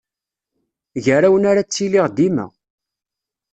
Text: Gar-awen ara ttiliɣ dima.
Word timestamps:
Gar-awen 1.05 1.47
ara 1.51 1.63
ttiliɣ 1.67 2.05
dima. 2.17 2.45